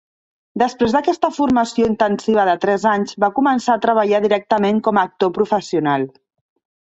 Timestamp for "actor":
5.05-5.35